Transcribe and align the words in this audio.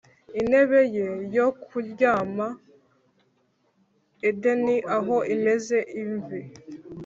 intebe 0.39 0.81
ye 0.95 1.07
yo 1.37 1.47
kuryama 1.65 2.47
edeni, 4.29 4.77
aho 4.97 5.15
imeze 5.35 5.77
imvi 6.01 6.39